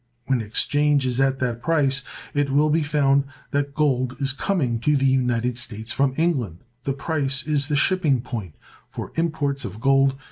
When 0.25 0.41
exchange 0.41 1.05
is 1.05 1.21
at 1.21 1.37
that 1.41 1.61
price, 1.61 2.01
it 2.33 2.49
will 2.49 2.71
be 2.71 2.81
found 2.81 3.23
that 3.51 3.75
gold 3.75 4.19
is 4.19 4.33
coming 4.33 4.79
to 4.79 4.97
the 4.97 5.05
United 5.05 5.59
States 5.59 5.91
from 5.91 6.15
England. 6.17 6.63
This 6.85 6.95
price 6.97 7.43
is 7.47 7.67
the 7.67 7.75
"shipping 7.75 8.21
point" 8.21 8.55
for 8.89 9.11
imports 9.15 9.63
of 9.63 9.79
gold. 9.79 10.15